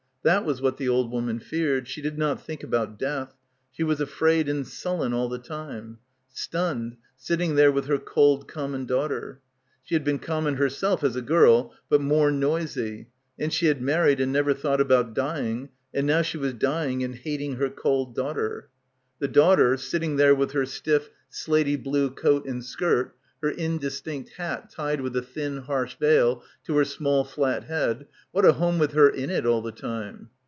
[0.31, 1.87] That was what the old woman feared.
[1.87, 3.33] She did not think about death.
[3.71, 5.97] She was afraid and sullen all the time.
[6.29, 9.41] Stunned, sitting there with her cold com mon daughter.
[9.81, 13.07] She had been common herself as a girl, but more noisy,
[13.39, 14.61] and she had married and— 126— BACKWATER never
[14.93, 18.69] thought about dying, and now she was dy ing and hating her cold daughter.
[19.17, 24.69] The daughter, sitting there with her stiff slatey blue coat and skirt, her indistinct hat
[24.69, 28.91] tied with a thin harsh veil to her small flat head— what a home with
[28.91, 30.29] her in it all the time.